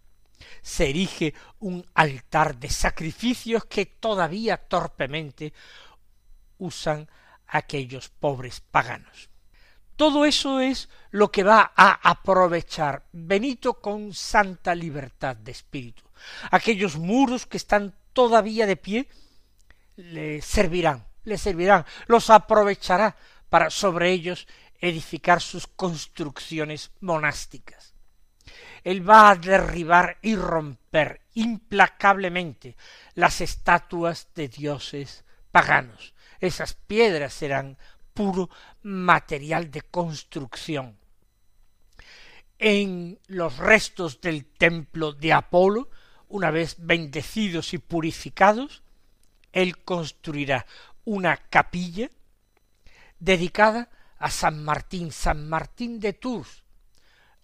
se 0.61 0.89
erige 0.89 1.33
un 1.59 1.85
altar 1.93 2.57
de 2.57 2.69
sacrificios 2.69 3.65
que 3.65 3.85
todavía 3.85 4.57
torpemente 4.57 5.53
usan 6.57 7.07
aquellos 7.47 8.09
pobres 8.09 8.61
paganos. 8.61 9.29
Todo 9.95 10.25
eso 10.25 10.59
es 10.59 10.89
lo 11.11 11.31
que 11.31 11.43
va 11.43 11.71
a 11.75 12.09
aprovechar 12.09 13.05
Benito 13.11 13.75
con 13.75 14.13
santa 14.13 14.73
libertad 14.73 15.35
de 15.35 15.51
espíritu. 15.51 16.03
Aquellos 16.49 16.97
muros 16.97 17.45
que 17.45 17.57
están 17.57 17.93
todavía 18.11 18.65
de 18.65 18.75
pie 18.75 19.07
le 19.95 20.41
servirán, 20.41 21.05
le 21.25 21.37
servirán, 21.37 21.85
los 22.07 22.29
aprovechará 22.29 23.15
para 23.49 23.69
sobre 23.69 24.11
ellos 24.11 24.47
edificar 24.79 25.41
sus 25.41 25.67
construcciones 25.67 26.91
monásticas. 26.99 27.92
Él 28.83 29.07
va 29.07 29.29
a 29.29 29.35
derribar 29.35 30.17
y 30.21 30.35
romper 30.35 31.21
implacablemente 31.33 32.75
las 33.15 33.41
estatuas 33.41 34.29
de 34.35 34.47
dioses 34.47 35.23
paganos. 35.51 36.13
Esas 36.39 36.73
piedras 36.73 37.33
serán 37.33 37.77
puro 38.13 38.49
material 38.81 39.71
de 39.71 39.81
construcción. 39.81 40.97
En 42.59 43.19
los 43.27 43.57
restos 43.57 44.21
del 44.21 44.45
templo 44.45 45.13
de 45.13 45.33
Apolo, 45.33 45.89
una 46.29 46.51
vez 46.51 46.75
bendecidos 46.79 47.73
y 47.73 47.77
purificados, 47.77 48.83
él 49.51 49.83
construirá 49.83 50.65
una 51.05 51.37
capilla 51.37 52.09
dedicada 53.19 53.89
a 54.17 54.29
San 54.29 54.63
Martín, 54.63 55.11
San 55.11 55.47
Martín 55.47 55.99
de 55.99 56.13
Tours, 56.13 56.62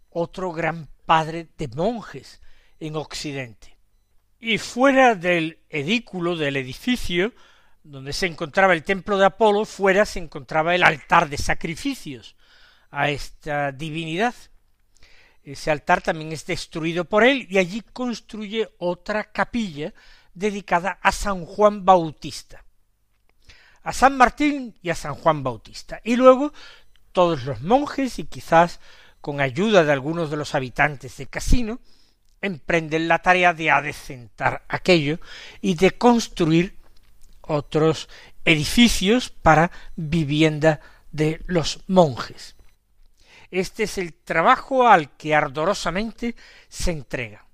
otro 0.09 0.51
gran 0.51 0.89
padre 1.05 1.49
de 1.57 1.67
monjes 1.69 2.41
en 2.79 2.95
Occidente. 2.95 3.77
Y 4.39 4.57
fuera 4.57 5.15
del 5.15 5.59
edículo 5.69 6.35
del 6.35 6.55
edificio 6.55 7.33
donde 7.83 8.13
se 8.13 8.27
encontraba 8.27 8.73
el 8.73 8.83
templo 8.83 9.17
de 9.17 9.25
Apolo, 9.25 9.65
fuera 9.65 10.05
se 10.05 10.19
encontraba 10.19 10.75
el 10.75 10.83
altar 10.83 11.29
de 11.29 11.37
sacrificios 11.37 12.35
a 12.91 13.09
esta 13.09 13.71
divinidad. 13.71 14.35
Ese 15.43 15.71
altar 15.71 16.01
también 16.01 16.31
es 16.31 16.45
destruido 16.45 17.05
por 17.05 17.23
él 17.23 17.47
y 17.49 17.57
allí 17.57 17.81
construye 17.81 18.69
otra 18.77 19.31
capilla 19.31 19.93
dedicada 20.33 20.99
a 21.01 21.11
San 21.11 21.45
Juan 21.45 21.85
Bautista, 21.85 22.63
a 23.81 23.93
San 23.93 24.17
Martín 24.17 24.77
y 24.81 24.89
a 24.89 24.95
San 24.95 25.15
Juan 25.15 25.41
Bautista. 25.43 26.01
Y 26.03 26.15
luego 26.15 26.53
todos 27.11 27.43
los 27.45 27.61
monjes 27.61 28.19
y 28.19 28.25
quizás 28.25 28.79
con 29.29 29.41
ayuda 29.41 29.83
de 29.83 29.91
algunos 29.91 30.31
de 30.31 30.37
los 30.37 30.55
habitantes 30.55 31.17
de 31.17 31.27
Casino, 31.27 31.81
emprenden 32.41 33.07
la 33.07 33.19
tarea 33.19 33.53
de 33.53 33.69
adecentar 33.69 34.65
aquello 34.67 35.19
y 35.61 35.75
de 35.75 35.91
construir 35.91 36.79
otros 37.41 38.09
edificios 38.43 39.29
para 39.29 39.69
vivienda 39.95 40.79
de 41.11 41.43
los 41.45 41.83
monjes. 41.85 42.55
Este 43.51 43.83
es 43.83 43.99
el 43.99 44.15
trabajo 44.15 44.87
al 44.87 45.15
que 45.15 45.35
ardorosamente 45.35 46.35
se 46.67 46.89
entrega. 46.89 47.45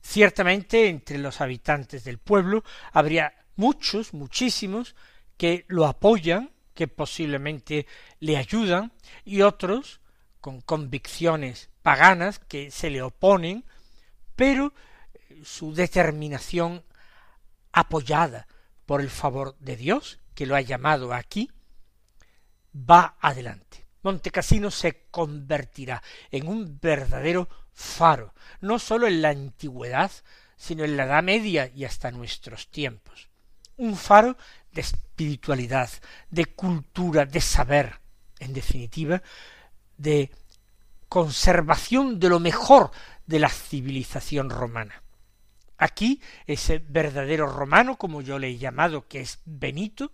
Ciertamente 0.00 0.86
entre 0.86 1.18
los 1.18 1.40
habitantes 1.40 2.04
del 2.04 2.18
pueblo 2.18 2.62
habría 2.92 3.34
muchos, 3.56 4.14
muchísimos, 4.14 4.94
que 5.36 5.64
lo 5.66 5.84
apoyan, 5.84 6.52
que 6.74 6.86
posiblemente 6.86 7.88
le 8.20 8.36
ayudan, 8.36 8.92
y 9.24 9.42
otros 9.42 9.98
con 10.42 10.60
convicciones 10.60 11.70
paganas 11.82 12.40
que 12.40 12.70
se 12.70 12.90
le 12.90 13.00
oponen, 13.00 13.64
pero 14.36 14.74
eh, 15.14 15.40
su 15.44 15.72
determinación 15.72 16.84
apoyada 17.72 18.48
por 18.84 19.00
el 19.00 19.08
favor 19.08 19.56
de 19.60 19.76
Dios, 19.76 20.18
que 20.34 20.44
lo 20.44 20.56
ha 20.56 20.60
llamado 20.60 21.14
aquí, 21.14 21.50
va 22.74 23.16
adelante. 23.20 23.86
Montecasino 24.02 24.72
se 24.72 25.06
convertirá 25.12 26.02
en 26.32 26.48
un 26.48 26.80
verdadero 26.80 27.48
faro, 27.72 28.34
no 28.60 28.80
sólo 28.80 29.06
en 29.06 29.22
la 29.22 29.28
antigüedad, 29.28 30.10
sino 30.56 30.82
en 30.82 30.96
la 30.96 31.04
Edad 31.04 31.22
Media 31.22 31.70
y 31.72 31.84
hasta 31.84 32.10
nuestros 32.10 32.68
tiempos. 32.68 33.28
Un 33.76 33.96
faro 33.96 34.36
de 34.72 34.80
espiritualidad, 34.80 35.88
de 36.30 36.46
cultura, 36.46 37.26
de 37.26 37.40
saber, 37.40 38.00
en 38.40 38.52
definitiva, 38.52 39.22
de 40.02 40.30
conservación 41.08 42.18
de 42.18 42.28
lo 42.28 42.40
mejor 42.40 42.90
de 43.26 43.38
la 43.38 43.48
civilización 43.48 44.50
romana. 44.50 45.02
Aquí 45.78 46.20
ese 46.46 46.78
verdadero 46.78 47.46
romano, 47.46 47.96
como 47.96 48.20
yo 48.20 48.38
le 48.38 48.48
he 48.48 48.58
llamado, 48.58 49.06
que 49.08 49.20
es 49.20 49.40
Benito, 49.44 50.12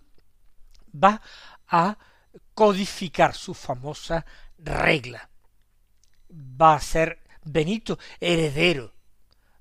va 0.93 1.21
a 1.67 1.97
codificar 2.53 3.35
su 3.35 3.53
famosa 3.53 4.25
regla. 4.57 5.29
Va 6.31 6.75
a 6.75 6.81
ser 6.81 7.19
Benito 7.43 7.97
heredero 8.19 8.93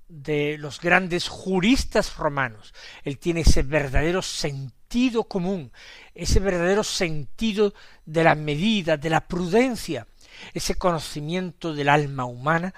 de 0.09 0.57
los 0.59 0.81
grandes 0.81 1.29
juristas 1.29 2.17
romanos. 2.17 2.75
Él 3.05 3.19
tiene 3.19 3.41
ese 3.41 3.63
verdadero 3.63 4.23
sentido 4.23 5.25
común, 5.25 5.71
ese 6.15 6.41
verdadero 6.41 6.83
sentido 6.83 7.75
de 8.07 8.25
la 8.25 8.35
medida, 8.35 8.97
de 8.97 9.11
la 9.11 9.27
prudencia, 9.29 10.07
ese 10.55 10.77
conocimiento 10.77 11.75
del 11.75 11.89
alma 11.89 12.25
humana 12.25 12.75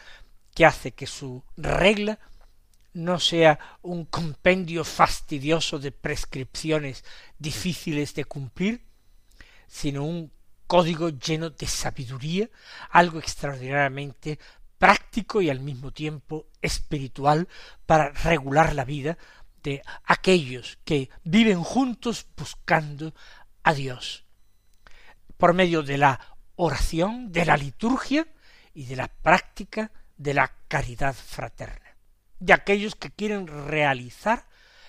que 0.54 0.66
hace 0.66 0.92
que 0.92 1.06
su 1.06 1.44
regla 1.56 2.18
no 2.92 3.20
sea 3.20 3.58
un 3.82 4.04
compendio 4.04 4.84
fastidioso 4.84 5.78
de 5.78 5.92
prescripciones 5.92 7.04
difíciles 7.38 8.14
de 8.14 8.24
cumplir, 8.24 8.84
sino 9.66 10.04
un 10.04 10.32
código 10.66 11.10
lleno 11.10 11.50
de 11.50 11.66
sabiduría, 11.66 12.50
algo 12.90 13.18
extraordinariamente 13.18 14.38
práctico 14.78 15.42
y 15.42 15.50
al 15.50 15.60
mismo 15.60 15.92
tiempo 15.92 16.46
espiritual 16.62 17.48
para 17.86 18.10
regular 18.10 18.74
la 18.74 18.84
vida 18.84 19.18
de 19.62 19.82
aquellos 20.04 20.78
que 20.84 21.10
viven 21.22 21.62
juntos 21.62 22.26
buscando 22.36 23.14
a 23.62 23.74
Dios. 23.74 24.24
Por 25.36 25.54
medio 25.54 25.82
de 25.82 25.98
la 25.98 26.29
oración, 26.60 27.32
de 27.32 27.46
la 27.46 27.56
liturgia 27.56 28.26
y 28.74 28.84
de 28.84 28.96
la 28.96 29.08
práctica 29.08 29.90
de 30.16 30.34
la 30.34 30.52
caridad 30.68 31.14
fraterna. 31.14 31.96
De 32.38 32.52
aquellos 32.52 32.94
que 32.94 33.10
quieren 33.10 33.46
realizar 33.46 34.46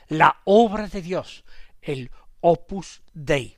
la 0.08 0.42
obra 0.44 0.88
de 0.88 1.02
Dios, 1.02 1.46
el 1.82 2.12
opus 2.42 3.02
dei. 3.14 3.58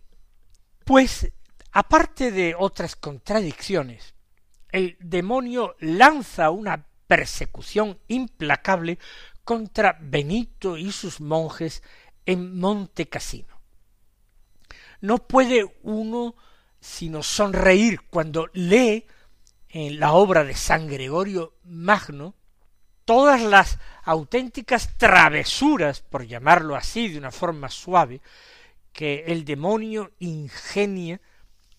Pues, 0.85 1.31
aparte 1.71 2.31
de 2.31 2.55
otras 2.57 2.95
contradicciones, 2.95 4.13
el 4.71 4.95
demonio 4.99 5.75
lanza 5.79 6.51
una 6.51 6.85
persecución 7.07 7.99
implacable 8.07 8.99
contra 9.43 9.97
Benito 9.99 10.77
y 10.77 10.91
sus 10.91 11.19
monjes 11.19 11.81
en 12.27 12.59
Monte 12.59 13.09
Cassino. 13.09 13.59
No 15.01 15.17
puede 15.27 15.65
uno 15.81 16.35
sino 16.83 17.23
sonreír 17.23 18.01
cuando 18.09 18.49
lee 18.51 19.05
en 19.69 20.01
la 20.01 20.11
obra 20.11 20.43
de 20.43 20.53
San 20.53 20.85
Gregorio 20.85 21.53
Magno 21.63 22.35
todas 23.05 23.41
las 23.41 23.79
auténticas 24.03 24.97
travesuras, 24.97 26.01
por 26.01 26.27
llamarlo 26.27 26.75
así 26.75 27.07
de 27.07 27.17
una 27.17 27.31
forma 27.31 27.69
suave, 27.69 28.19
que 28.91 29.23
el 29.27 29.45
demonio 29.45 30.11
ingenia 30.19 31.21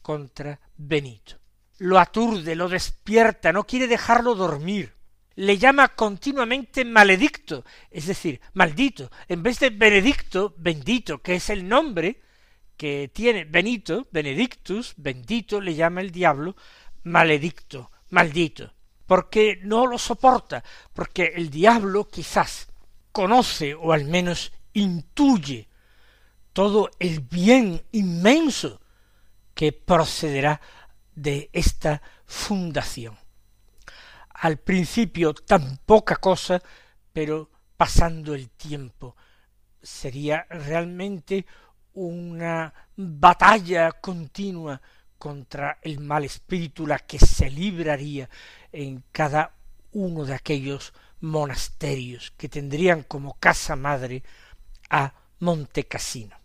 contra 0.01 0.59
Benito. 0.79 1.37
Lo 1.79 1.99
aturde, 1.99 2.57
lo 2.57 2.71
despierta, 2.71 3.53
no 3.53 3.65
quiere 3.67 3.87
dejarlo 3.87 4.35
dormir. 4.35 4.95
Le 5.37 5.59
llama 5.59 5.89
continuamente 5.89 6.85
maledicto, 6.85 7.63
es 7.91 8.07
decir, 8.07 8.41
maldito. 8.55 9.11
En 9.29 9.43
vez 9.43 9.59
de 9.59 9.69
benedicto, 9.69 10.55
bendito, 10.57 11.21
que 11.21 11.35
es 11.35 11.51
el 11.51 11.69
nombre 11.69 12.23
que 12.77 13.11
tiene 13.13 13.45
Benito, 13.45 14.07
Benedictus, 14.11 14.95
bendito, 14.97 15.61
le 15.61 15.75
llama 15.75 16.01
el 16.01 16.11
diablo, 16.11 16.57
maledicto, 17.05 17.91
maldito, 18.11 18.73
porque 19.07 19.61
no 19.63 19.87
lo 19.87 19.99
soporta, 19.99 20.65
porque 20.93 21.33
el 21.35 21.51
diablo 21.51 22.09
quizás 22.09 22.69
conoce 23.13 23.75
o 23.75 23.93
al 23.93 24.07
menos 24.07 24.53
intuye 24.73 25.69
todo 26.53 26.91
el 26.99 27.21
bien 27.21 27.83
inmenso 27.93 28.81
que 29.55 29.73
procederá 29.73 30.61
de 31.15 31.51
esta 31.53 32.03
fundación. 32.27 33.17
Al 34.31 34.59
principio 34.59 35.33
tan 35.33 35.79
poca 35.87 36.17
cosa, 36.17 36.61
pero 37.13 37.51
pasando 37.77 38.35
el 38.35 38.51
tiempo 38.51 39.17
sería 39.83 40.47
realmente 40.49 41.47
una 41.95 42.73
batalla 42.97 43.93
continua 43.93 44.81
contra 45.19 45.79
el 45.83 46.01
mal 46.01 46.25
espíritu 46.25 46.87
la 46.87 46.99
que 46.99 47.19
se 47.19 47.51
libraría 47.51 48.29
en 48.73 49.05
cada 49.11 49.53
uno 49.93 50.25
de 50.25 50.35
aquellos 50.35 50.93
monasterios 51.21 52.33
que 52.37 52.49
tendrían 52.49 53.03
como 53.05 53.35
casa 53.35 53.77
madre 53.77 54.23
a 54.91 55.15
Montecasino 55.41 56.45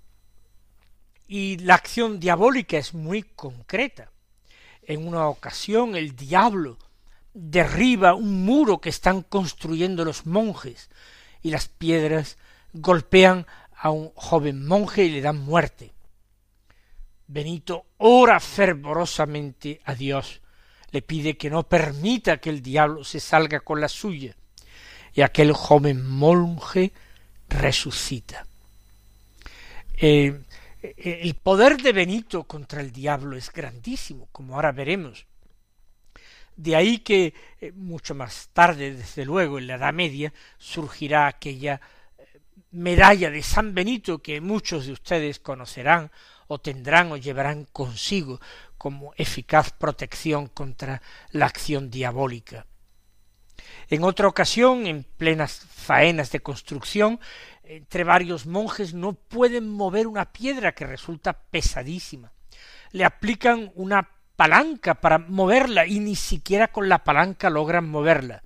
y 1.29 1.59
la 1.59 1.75
acción 1.75 2.19
diabólica 2.19 2.77
es 2.79 2.95
muy 2.95 3.21
concreta. 3.21 4.11
En 4.81 5.07
una 5.07 5.27
ocasión 5.27 5.95
el 5.95 6.15
diablo 6.15 6.79
derriba 7.35 8.15
un 8.15 8.43
muro 8.43 8.81
que 8.81 8.89
están 8.89 9.21
construyendo 9.21 10.03
los 10.03 10.25
monjes 10.25 10.89
y 11.43 11.51
las 11.51 11.67
piedras 11.67 12.37
golpean 12.73 13.45
a 13.79 13.91
un 13.91 14.11
joven 14.15 14.65
monje 14.65 15.05
y 15.05 15.09
le 15.09 15.21
dan 15.21 15.37
muerte. 15.37 15.91
Benito 17.27 17.85
ora 17.97 18.39
fervorosamente 18.39 19.81
a 19.85 19.95
Dios, 19.95 20.41
le 20.91 21.01
pide 21.01 21.37
que 21.37 21.49
no 21.49 21.63
permita 21.63 22.37
que 22.37 22.49
el 22.49 22.61
diablo 22.61 23.03
se 23.03 23.19
salga 23.19 23.59
con 23.61 23.79
la 23.79 23.87
suya, 23.87 24.35
y 25.13 25.21
aquel 25.21 25.53
joven 25.53 26.05
monje 26.05 26.91
resucita. 27.47 28.45
Eh, 29.95 30.41
eh, 30.81 31.19
el 31.23 31.35
poder 31.35 31.77
de 31.77 31.93
Benito 31.93 32.43
contra 32.43 32.81
el 32.81 32.91
diablo 32.91 33.37
es 33.37 33.51
grandísimo, 33.51 34.27
como 34.31 34.55
ahora 34.55 34.71
veremos. 34.71 35.25
De 36.55 36.75
ahí 36.75 36.99
que 36.99 37.33
eh, 37.61 37.71
mucho 37.73 38.15
más 38.15 38.49
tarde, 38.51 38.93
desde 38.93 39.23
luego, 39.23 39.59
en 39.59 39.67
la 39.67 39.75
Edad 39.75 39.93
Media, 39.93 40.33
surgirá 40.57 41.27
aquella 41.27 41.79
medalla 42.71 43.29
de 43.29 43.43
San 43.43 43.73
Benito 43.73 44.19
que 44.19 44.41
muchos 44.41 44.85
de 44.85 44.93
ustedes 44.93 45.39
conocerán 45.39 46.11
o 46.47 46.59
tendrán 46.59 47.11
o 47.11 47.17
llevarán 47.17 47.65
consigo 47.65 48.39
como 48.77 49.13
eficaz 49.17 49.71
protección 49.71 50.47
contra 50.47 51.01
la 51.31 51.45
acción 51.45 51.89
diabólica. 51.89 52.65
En 53.89 54.03
otra 54.03 54.27
ocasión, 54.27 54.87
en 54.87 55.03
plenas 55.03 55.65
faenas 55.69 56.31
de 56.31 56.39
construcción, 56.39 57.19
entre 57.63 58.03
varios 58.03 58.45
monjes 58.45 58.93
no 58.93 59.13
pueden 59.13 59.69
mover 59.69 60.07
una 60.07 60.31
piedra 60.31 60.73
que 60.73 60.87
resulta 60.87 61.33
pesadísima. 61.33 62.31
Le 62.91 63.03
aplican 63.03 63.71
una 63.75 64.09
palanca 64.35 64.95
para 64.95 65.17
moverla 65.17 65.85
y 65.85 65.99
ni 65.99 66.15
siquiera 66.15 66.69
con 66.69 66.87
la 66.87 67.03
palanca 67.03 67.49
logran 67.49 67.89
moverla. 67.89 68.43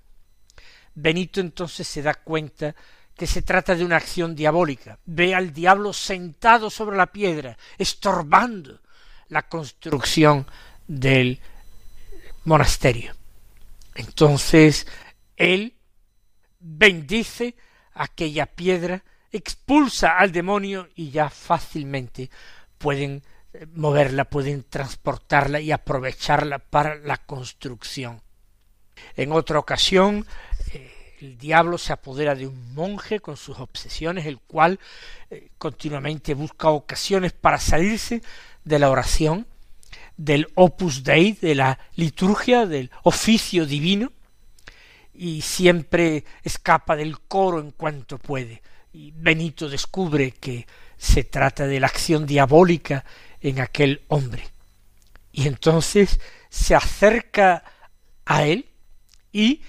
Benito 0.96 1.40
entonces 1.40 1.88
se 1.88 2.02
da 2.02 2.16
cuenta 2.16 2.76
que 3.16 3.28
se 3.28 3.42
trata 3.42 3.76
de 3.76 3.86
una 3.86 3.98
acción 3.98 4.36
diabólica. 4.36 5.00
Ve 5.06 5.36
al 5.36 5.54
diablo 5.54 5.94
sentado 5.94 6.70
sobre 6.70 6.98
la 6.98 7.08
piedra, 7.08 7.58
estorbando 7.78 8.82
la 9.30 9.44
construcción 9.44 10.48
del 10.88 11.40
monasterio. 12.46 13.14
Entonces 13.96 14.88
él 15.38 15.76
bendice 16.60 17.56
aquella 17.94 18.46
piedra 18.48 19.04
expulsa 19.34 20.18
al 20.18 20.32
demonio 20.32 20.88
y 20.96 21.10
ya 21.10 21.30
fácilmente 21.30 22.30
pueden 22.78 23.24
eh, 23.54 23.66
moverla, 23.74 24.26
pueden 24.26 24.64
transportarla 24.64 25.60
y 25.60 25.72
aprovecharla 25.72 26.60
para 26.60 26.96
la 26.96 27.18
construcción. 27.18 28.22
En 29.16 29.32
otra 29.32 29.60
ocasión, 29.60 30.26
el 31.24 31.38
diablo 31.38 31.78
se 31.78 31.94
apodera 31.94 32.36
de 32.36 32.48
un 32.48 32.74
monje 32.74 33.22
con 33.22 33.38
sus 33.38 33.58
obsesiones, 33.60 34.26
el 34.26 34.40
cual 34.40 34.78
eh, 35.30 35.50
continuamente 35.58 36.34
busca 36.34 36.70
ocasiones 36.70 37.32
para 37.32 37.60
salirse 37.60 38.22
de 38.66 38.80
la 38.80 38.90
oración, 38.90 39.48
del 40.18 40.50
opus 40.56 41.04
dei, 41.04 41.32
de 41.32 41.56
la 41.56 41.80
liturgia, 41.96 42.66
del 42.66 42.92
oficio 43.04 43.66
divino, 43.66 44.12
y 45.14 45.42
siempre 45.42 46.26
escapa 46.44 46.98
del 46.98 47.22
coro 47.22 47.62
en 47.62 47.72
cuanto 47.72 48.18
puede. 48.18 48.62
Y 48.92 49.12
Benito 49.16 49.70
descubre 49.70 50.32
que 50.32 50.68
se 50.98 51.24
trata 51.24 51.68
de 51.68 51.80
la 51.80 51.88
acción 51.88 52.26
diabólica 52.26 53.06
en 53.40 53.62
aquel 53.62 54.02
hombre. 54.10 54.44
Y 55.32 55.48
entonces 55.48 56.20
se 56.50 56.76
acerca 56.76 57.64
a 58.26 58.46
él 58.46 58.68
y, 59.32 59.62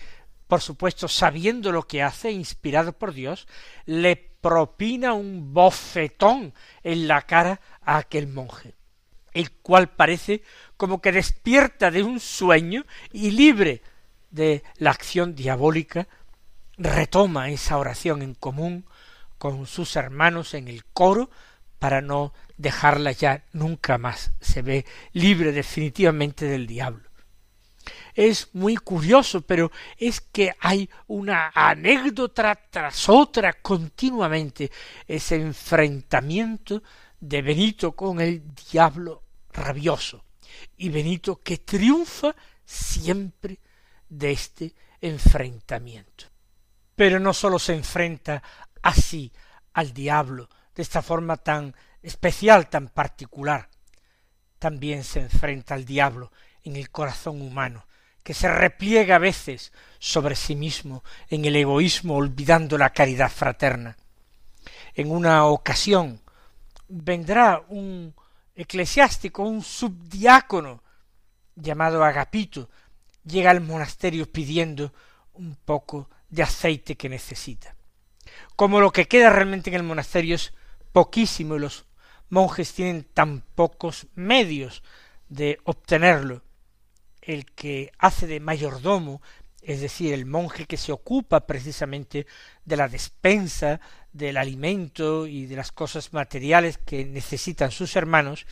por 0.55 0.63
supuesto, 0.63 1.09
sabiendo 1.09 1.73
lo 1.73 1.83
que 1.83 2.05
hace, 2.05 2.31
inspirado 2.31 2.93
por 2.93 3.13
Dios, 3.13 3.49
le 3.87 4.15
propina 4.15 5.13
un 5.13 5.53
bofetón 5.53 6.55
en 6.85 7.09
la 7.09 7.23
cara 7.23 7.61
a 7.83 7.97
aquel 7.97 8.29
monje, 8.29 8.77
el 9.33 9.51
cual 9.51 9.89
parece 9.89 10.45
como 10.77 11.03
que 11.03 11.11
despierta 11.11 11.91
de 11.91 12.05
un 12.05 12.21
sueño 12.21 12.87
y 13.11 13.33
libre 13.33 13.83
de 14.31 14.63
la 14.77 14.93
acción 14.93 15.35
diabólica, 15.35 16.07
retoma 16.79 17.51
esa 17.51 17.77
oración 17.77 18.23
en 18.23 18.35
común 18.35 18.87
con 19.39 19.67
sus 19.67 19.97
hermanos 19.97 20.55
en 20.55 20.69
el 20.69 20.85
coro 20.85 21.31
para 21.81 22.01
no 22.01 22.33
dejarla 22.59 23.11
ya 23.11 23.43
nunca 23.53 23.99
más. 23.99 24.31
Se 24.41 24.63
ve 24.63 24.87
libre 25.15 25.51
definitivamente 25.51 26.47
del 26.47 26.69
diablo. 26.69 27.11
Es 28.15 28.49
muy 28.55 28.77
curioso, 28.77 29.41
pero 29.41 29.71
es 29.97 30.21
que 30.21 30.55
hay 30.61 30.89
una 31.07 31.51
anécdota 31.55 32.59
tras 32.71 33.09
otra 33.09 33.55
continuamente, 33.55 34.71
ese 35.07 35.37
enfrentamiento 35.37 36.83
de 37.21 37.43
Benito 37.43 37.93
con 37.93 38.21
el 38.21 38.43
diablo 38.71 39.23
rabioso, 39.53 40.25
y 40.77 40.89
Benito 40.89 41.41
que 41.41 41.59
triunfa 41.59 42.35
siempre 42.65 43.61
de 44.09 44.33
este 44.33 44.75
enfrentamiento. 45.01 46.27
Pero 46.95 47.19
no 47.19 47.35
sólo 47.35 47.59
se 47.59 47.75
enfrenta 47.75 48.43
así 48.83 49.33
al 49.73 49.93
diablo, 49.93 50.49
de 50.75 50.83
esta 50.83 51.03
forma 51.03 51.37
tan 51.37 51.75
especial, 52.03 52.69
tan 52.69 52.89
particular, 52.89 53.69
también 54.59 55.05
se 55.05 55.21
enfrenta 55.21 55.75
al 55.75 55.85
diablo 55.85 56.33
en 56.65 56.77
el 56.77 56.91
corazón 56.91 57.41
humano, 57.43 57.87
que 58.23 58.35
se 58.35 58.49
repliega 58.49 59.17
a 59.17 59.21
veces 59.21 59.73
sobre 59.99 60.35
sí 60.35 60.57
mismo 60.57 61.05
en 61.29 61.45
el 61.45 61.57
egoísmo 61.57 62.17
olvidando 62.17 62.79
la 62.79 62.91
caridad 62.91 63.31
fraterna. 63.31 63.97
En 64.95 65.11
una 65.11 65.47
ocasión 65.47 66.21
vendrá 66.89 67.63
un 67.69 68.15
eclesiástico, 68.55 69.43
un 69.43 69.63
subdiácono 69.63 70.83
llamado 71.55 72.05
Agapito, 72.05 72.71
llega 73.25 73.51
al 73.51 73.61
monasterio 73.61 74.31
pidiendo 74.31 74.93
un 75.35 75.57
poco 75.57 76.09
de 76.29 76.43
aceite 76.43 76.97
que 76.97 77.09
necesita. 77.09 77.75
Como 78.57 78.81
lo 78.81 78.91
que 78.91 79.07
queda 79.07 79.31
realmente 79.31 79.71
en 79.71 79.77
el 79.77 79.83
monasterio 79.83 80.37
es 80.37 80.53
poquísimo 80.93 81.57
y 81.57 81.61
los 81.61 81.87
monjes 82.31 82.73
tienen 82.73 83.05
tan 83.05 83.43
pocos 83.55 84.07
medios 84.15 84.83
de 85.29 85.59
obtenerlo, 85.65 86.43
el 87.27 87.47
que 87.47 87.93
hace 87.99 88.27
de 88.27 88.41
mayordomo, 88.41 89.23
es 89.63 89.81
decir, 89.81 90.13
el 90.13 90.27
monje 90.27 90.67
que 90.67 90.77
se 90.77 90.93
ocupa 90.93 91.47
precisamente 91.47 92.27
de 92.65 92.77
la 92.77 92.89
despensa, 92.89 93.81
del 94.13 94.37
alimento 94.37 95.27
y 95.27 95.47
de 95.47 95.57
las 95.57 95.73
cosas 95.73 96.13
materiales 96.13 96.79
que 96.79 97.05
necesitan 97.05 97.71
sus 97.71 97.97
hermanos, 97.97 98.47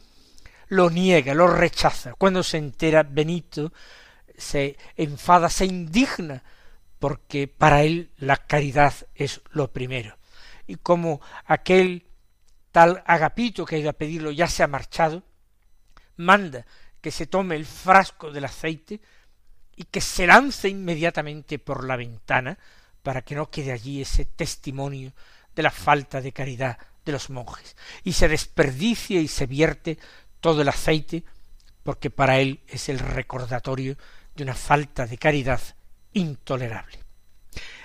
lo 0.69 0.91
niega, 0.91 1.35
lo 1.35 1.47
rechaza. 1.47 2.15
Cuando 2.15 2.43
se 2.43 2.57
entera 2.57 3.03
Benito 3.03 3.73
se 4.37 4.77
enfada, 4.97 5.51
se 5.51 5.67
indigna, 5.67 6.43
porque 6.99 7.49
para 7.49 7.83
él 7.83 8.11
la 8.17 8.37
caridad 8.37 8.95
es 9.15 9.41
lo 9.51 9.73
primero. 9.73 10.17
Y 10.67 10.77
como 10.77 11.21
aquel 11.45 12.07
tal 12.71 13.03
agapito 13.07 13.65
que 13.67 13.77
ha 13.77 13.79
ido 13.79 13.91
a 13.91 13.95
pedirlo 13.95 14.31
ya 14.31 14.49
se 14.49 14.63
ha 14.63 14.67
marchado, 14.67 15.23
manda 16.17 16.67
que 17.03 17.11
se 17.11 17.27
tome 17.27 17.57
el 17.57 17.67
frasco 17.67 18.31
del 18.31 18.47
aceite 18.47 19.01
y 19.77 19.85
que 19.85 20.01
se 20.01 20.27
lance 20.27 20.69
inmediatamente 20.69 21.59
por 21.59 21.85
la 21.85 21.97
ventana 21.97 22.57
para 23.03 23.23
que 23.23 23.35
no 23.35 23.51
quede 23.51 23.73
allí 23.73 24.01
ese 24.01 24.25
testimonio 24.25 25.13
de 25.55 25.63
la 25.63 25.71
falta 25.71 26.23
de 26.23 26.33
caridad 26.33 26.79
de 27.05 27.13
los 27.13 27.31
monjes, 27.31 27.77
y 28.05 28.13
se 28.13 28.29
desperdicie 28.29 29.21
y 29.21 29.27
se 29.27 29.47
vierte 29.47 29.99
todo 30.41 30.63
el 30.63 30.69
aceite, 30.69 31.25
porque 31.83 32.11
para 32.11 32.39
él 32.39 32.61
es 32.69 32.89
el 32.89 33.01
recordatorio 33.01 33.97
de 34.37 34.45
una 34.45 34.55
falta 34.55 35.05
de 35.05 35.19
caridad 35.19 35.61
intolerable. 36.13 37.01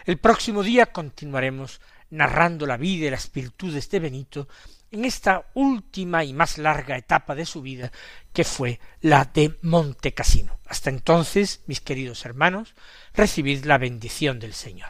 El 0.05 0.19
próximo 0.19 0.61
día 0.61 0.85
continuaremos 0.85 1.81
narrando 2.11 2.67
la 2.67 2.77
vida 2.77 3.07
y 3.07 3.09
las 3.09 3.31
virtudes 3.31 3.89
de 3.89 3.99
Benito 3.99 4.47
en 4.91 5.05
esta 5.05 5.45
última 5.53 6.23
y 6.23 6.33
más 6.33 6.57
larga 6.57 6.97
etapa 6.97 7.35
de 7.35 7.45
su 7.45 7.61
vida, 7.61 7.91
que 8.33 8.43
fue 8.43 8.79
la 9.01 9.25
de 9.25 9.57
Montecasino. 9.61 10.59
Hasta 10.67 10.89
entonces, 10.89 11.61
mis 11.67 11.81
queridos 11.81 12.25
hermanos, 12.25 12.75
recibid 13.13 13.65
la 13.65 13.77
bendición 13.77 14.39
del 14.39 14.53
Señor. 14.53 14.89